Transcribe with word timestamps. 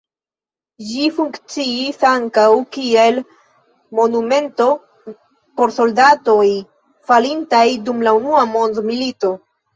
Ĝi 0.91 1.03
funkciis 1.17 1.99
ankaŭ 2.11 2.45
kiel 2.77 3.19
monumento 4.01 4.67
por 5.61 5.75
soldatoj 5.77 6.49
falintaj 7.13 7.63
dum 7.87 8.03
la 8.11 8.17
Unua 8.25 8.43
mondmilito. 8.57 9.35